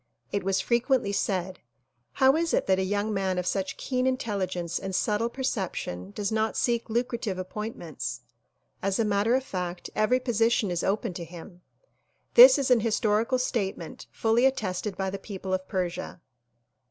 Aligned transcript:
It 0.31 0.43
was 0.43 0.59
fre 0.59 0.77
quently 0.81 1.13
said 1.13 1.59
"How 2.13 2.35
is 2.35 2.55
it 2.55 2.65
that 2.65 2.79
a 2.79 2.83
young 2.83 3.13
man 3.13 3.37
of 3.37 3.45
such 3.45 3.77
keen 3.77 4.07
intelli 4.07 4.47
gence 4.47 4.79
and 4.81 4.95
subtle 4.95 5.29
perception 5.29 6.09
does 6.09 6.31
not 6.31 6.57
seek 6.57 6.89
lucrative 6.89 7.37
appointments? 7.37 8.21
As 8.81 8.97
a 8.97 9.05
matter 9.05 9.35
of 9.35 9.43
fact 9.43 9.91
every 9.95 10.19
position 10.19 10.71
is 10.71 10.83
open 10.83 11.13
to 11.13 11.23
him." 11.23 11.61
This 12.33 12.57
is 12.57 12.71
a 12.71 12.79
historical 12.79 13.37
statement 13.37 14.07
fully 14.09 14.47
attested 14.47 14.97
by 14.97 15.11
the 15.11 15.19
people 15.19 15.53
of 15.53 15.67
Persia. 15.67 16.19